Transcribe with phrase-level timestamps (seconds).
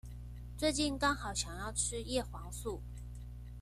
[0.57, 2.81] 最近剛好想要吃葉黃素